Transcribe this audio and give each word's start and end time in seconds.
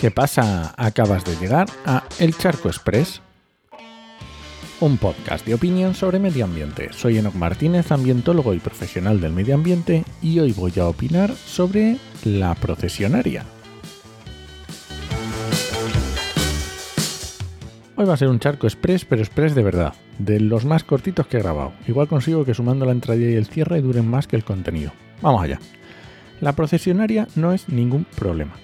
¿Qué 0.00 0.10
pasa? 0.10 0.72
Acabas 0.78 1.26
de 1.26 1.36
llegar 1.36 1.68
a 1.84 2.04
El 2.18 2.34
Charco 2.34 2.68
Express, 2.68 3.20
un 4.80 4.96
podcast 4.96 5.44
de 5.44 5.52
opinión 5.52 5.94
sobre 5.94 6.18
medio 6.18 6.46
ambiente. 6.46 6.88
Soy 6.90 7.18
Enoc 7.18 7.34
Martínez, 7.34 7.92
ambientólogo 7.92 8.54
y 8.54 8.60
profesional 8.60 9.20
del 9.20 9.34
medio 9.34 9.54
ambiente, 9.54 10.04
y 10.22 10.38
hoy 10.38 10.52
voy 10.52 10.72
a 10.78 10.86
opinar 10.86 11.34
sobre 11.34 11.98
la 12.24 12.54
procesionaria. 12.54 13.44
Hoy 17.96 18.06
va 18.06 18.14
a 18.14 18.16
ser 18.16 18.28
un 18.28 18.40
charco 18.40 18.66
express, 18.66 19.04
pero 19.04 19.20
express 19.20 19.54
de 19.54 19.62
verdad, 19.62 19.92
de 20.18 20.40
los 20.40 20.64
más 20.64 20.82
cortitos 20.82 21.26
que 21.26 21.36
he 21.36 21.42
grabado. 21.42 21.74
Igual 21.86 22.08
consigo 22.08 22.46
que 22.46 22.54
sumando 22.54 22.86
la 22.86 22.92
entrada 22.92 23.20
y 23.20 23.34
el 23.34 23.44
cierre 23.44 23.82
duren 23.82 24.08
más 24.08 24.26
que 24.26 24.36
el 24.36 24.44
contenido. 24.44 24.92
Vamos 25.20 25.42
allá. 25.42 25.60
La 26.40 26.54
procesionaria 26.54 27.28
no 27.36 27.52
es 27.52 27.68
ningún 27.68 28.06
problema. 28.16 28.54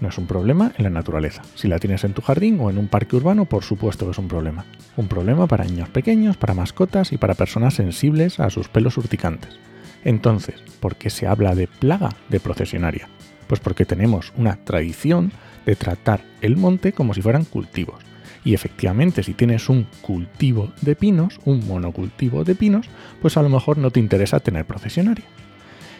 No 0.00 0.08
es 0.08 0.18
un 0.18 0.26
problema 0.26 0.72
en 0.76 0.84
la 0.84 0.90
naturaleza. 0.90 1.42
Si 1.54 1.66
la 1.66 1.78
tienes 1.78 2.04
en 2.04 2.12
tu 2.12 2.22
jardín 2.22 2.58
o 2.60 2.70
en 2.70 2.78
un 2.78 2.88
parque 2.88 3.16
urbano, 3.16 3.46
por 3.46 3.64
supuesto 3.64 4.04
que 4.04 4.12
es 4.12 4.18
un 4.18 4.28
problema. 4.28 4.64
Un 4.96 5.08
problema 5.08 5.46
para 5.48 5.64
niños 5.64 5.88
pequeños, 5.88 6.36
para 6.36 6.54
mascotas 6.54 7.12
y 7.12 7.18
para 7.18 7.34
personas 7.34 7.74
sensibles 7.74 8.38
a 8.38 8.50
sus 8.50 8.68
pelos 8.68 8.96
urticantes. 8.96 9.58
Entonces, 10.04 10.62
¿por 10.78 10.96
qué 10.96 11.10
se 11.10 11.26
habla 11.26 11.54
de 11.56 11.66
plaga 11.66 12.10
de 12.28 12.38
procesionaria? 12.38 13.08
Pues 13.48 13.60
porque 13.60 13.84
tenemos 13.84 14.32
una 14.36 14.56
tradición 14.56 15.32
de 15.66 15.74
tratar 15.74 16.22
el 16.42 16.56
monte 16.56 16.92
como 16.92 17.12
si 17.12 17.22
fueran 17.22 17.44
cultivos. 17.44 18.02
Y 18.44 18.54
efectivamente, 18.54 19.24
si 19.24 19.34
tienes 19.34 19.68
un 19.68 19.86
cultivo 20.00 20.72
de 20.80 20.94
pinos, 20.94 21.40
un 21.44 21.66
monocultivo 21.66 22.44
de 22.44 22.54
pinos, 22.54 22.88
pues 23.20 23.36
a 23.36 23.42
lo 23.42 23.48
mejor 23.48 23.78
no 23.78 23.90
te 23.90 24.00
interesa 24.00 24.38
tener 24.38 24.64
procesionaria. 24.64 25.24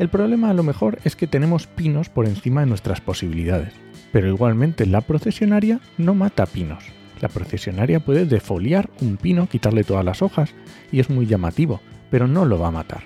El 0.00 0.08
problema 0.08 0.48
a 0.48 0.54
lo 0.54 0.62
mejor 0.62 0.98
es 1.04 1.14
que 1.14 1.26
tenemos 1.26 1.66
pinos 1.66 2.08
por 2.08 2.26
encima 2.26 2.62
de 2.62 2.66
nuestras 2.66 3.02
posibilidades, 3.02 3.74
pero 4.12 4.28
igualmente 4.28 4.86
la 4.86 5.02
procesionaria 5.02 5.78
no 5.98 6.14
mata 6.14 6.46
pinos. 6.46 6.82
La 7.20 7.28
procesionaria 7.28 8.00
puede 8.00 8.24
defoliar 8.24 8.88
un 9.02 9.18
pino, 9.18 9.46
quitarle 9.46 9.84
todas 9.84 10.02
las 10.02 10.22
hojas, 10.22 10.54
y 10.90 11.00
es 11.00 11.10
muy 11.10 11.26
llamativo, 11.26 11.82
pero 12.10 12.26
no 12.26 12.46
lo 12.46 12.58
va 12.58 12.68
a 12.68 12.70
matar. 12.70 13.02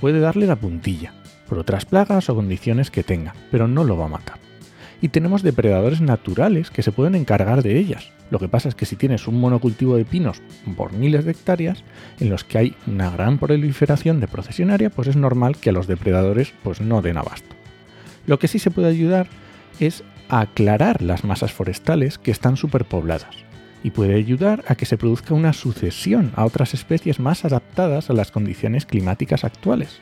Puede 0.00 0.20
darle 0.20 0.46
la 0.46 0.54
puntilla, 0.54 1.12
por 1.48 1.58
otras 1.58 1.84
plagas 1.86 2.30
o 2.30 2.36
condiciones 2.36 2.92
que 2.92 3.02
tenga, 3.02 3.34
pero 3.50 3.66
no 3.66 3.82
lo 3.82 3.96
va 3.96 4.04
a 4.04 4.10
matar. 4.10 4.47
Y 5.00 5.08
tenemos 5.08 5.42
depredadores 5.42 6.00
naturales 6.00 6.70
que 6.70 6.82
se 6.82 6.92
pueden 6.92 7.14
encargar 7.14 7.62
de 7.62 7.78
ellas, 7.78 8.12
lo 8.30 8.38
que 8.38 8.48
pasa 8.48 8.68
es 8.68 8.74
que 8.74 8.86
si 8.86 8.96
tienes 8.96 9.26
un 9.26 9.40
monocultivo 9.40 9.96
de 9.96 10.04
pinos 10.04 10.42
por 10.76 10.92
miles 10.92 11.24
de 11.24 11.30
hectáreas, 11.30 11.82
en 12.20 12.28
los 12.28 12.44
que 12.44 12.58
hay 12.58 12.74
una 12.86 13.10
gran 13.10 13.38
proliferación 13.38 14.20
de 14.20 14.28
procesionaria, 14.28 14.90
pues 14.90 15.08
es 15.08 15.16
normal 15.16 15.56
que 15.56 15.70
a 15.70 15.72
los 15.72 15.86
depredadores 15.86 16.52
pues 16.62 16.80
no 16.80 17.00
den 17.00 17.16
abasto. 17.16 17.56
Lo 18.26 18.38
que 18.38 18.48
sí 18.48 18.58
se 18.58 18.70
puede 18.70 18.88
ayudar 18.88 19.28
es 19.80 20.04
a 20.28 20.40
aclarar 20.40 21.00
las 21.00 21.24
masas 21.24 21.52
forestales 21.52 22.18
que 22.18 22.30
están 22.30 22.56
superpobladas 22.56 23.48
y 23.82 23.92
puede 23.92 24.14
ayudar 24.14 24.62
a 24.66 24.74
que 24.74 24.84
se 24.84 24.98
produzca 24.98 25.32
una 25.34 25.54
sucesión 25.54 26.32
a 26.36 26.44
otras 26.44 26.74
especies 26.74 27.20
más 27.20 27.44
adaptadas 27.44 28.10
a 28.10 28.12
las 28.12 28.30
condiciones 28.30 28.84
climáticas 28.84 29.44
actuales. 29.44 30.00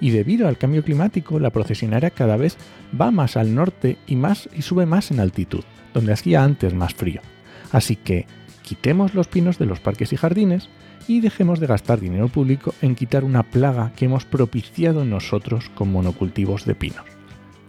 Y 0.00 0.10
debido 0.10 0.48
al 0.48 0.58
cambio 0.58 0.82
climático, 0.82 1.38
la 1.38 1.50
procesionaria 1.50 2.10
cada 2.10 2.36
vez 2.36 2.56
va 2.98 3.10
más 3.10 3.36
al 3.36 3.54
norte 3.54 3.96
y 4.06 4.16
más 4.16 4.48
y 4.54 4.62
sube 4.62 4.86
más 4.86 5.10
en 5.10 5.20
altitud, 5.20 5.64
donde 5.94 6.12
hacía 6.12 6.42
antes 6.42 6.74
más 6.74 6.94
frío. 6.94 7.20
Así 7.72 7.96
que 7.96 8.26
quitemos 8.62 9.14
los 9.14 9.28
pinos 9.28 9.58
de 9.58 9.66
los 9.66 9.80
parques 9.80 10.12
y 10.12 10.16
jardines 10.16 10.68
y 11.06 11.20
dejemos 11.20 11.58
de 11.58 11.66
gastar 11.66 12.00
dinero 12.00 12.28
público 12.28 12.74
en 12.82 12.94
quitar 12.94 13.24
una 13.24 13.42
plaga 13.42 13.92
que 13.96 14.04
hemos 14.04 14.24
propiciado 14.24 15.04
nosotros 15.04 15.70
con 15.74 15.90
monocultivos 15.90 16.64
de 16.66 16.74
pinos. 16.74 17.04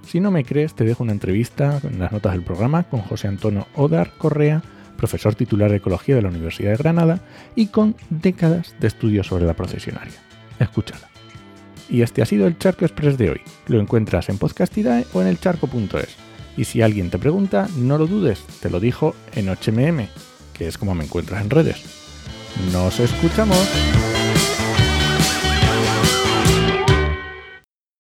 Si 0.06 0.20
no 0.20 0.32
me 0.32 0.44
crees, 0.44 0.74
te 0.74 0.84
dejo 0.84 1.04
una 1.04 1.14
entrevista 1.14 1.80
en 1.84 2.00
las 2.00 2.12
notas 2.12 2.34
del 2.34 2.44
programa 2.44 2.84
con 2.84 3.02
José 3.02 3.28
Antonio 3.28 3.68
Odar 3.76 4.12
Correa, 4.18 4.62
profesor 4.98 5.36
titular 5.36 5.70
de 5.72 5.78
Ecología 5.78 6.16
de 6.16 6.22
la 6.22 6.30
Universidad 6.30 6.72
de 6.72 6.78
Granada 6.78 7.20
y 7.56 7.68
con 7.68 7.96
décadas 8.10 8.76
de 8.80 8.88
estudios 8.88 9.28
sobre 9.28 9.46
la 9.46 9.54
procesionaria. 9.54 10.20
Escúchala. 10.60 11.10
Y 11.90 12.02
este 12.02 12.22
ha 12.22 12.26
sido 12.26 12.48
el 12.48 12.58
Charco 12.58 12.86
Express 12.86 13.18
de 13.18 13.32
hoy. 13.32 13.42
Lo 13.68 13.80
encuentras 13.80 14.30
en 14.30 14.38
Podcastidae 14.38 15.06
o 15.14 15.22
en 15.22 15.28
elcharco.es. 15.28 16.16
Y 16.58 16.66
si 16.66 16.82
alguien 16.82 17.10
te 17.10 17.18
pregunta, 17.18 17.68
no 17.78 17.98
lo 17.98 18.06
dudes, 18.06 18.44
te 18.62 18.70
lo 18.70 18.80
dijo 18.80 19.16
en 19.34 19.48
HMM, 19.48 20.08
que 20.54 20.68
es 20.68 20.78
como 20.78 20.94
me 20.94 21.06
encuentras 21.06 21.42
en 21.42 21.50
redes. 21.50 21.82
Nos 22.74 23.00
escuchamos. 23.00 23.58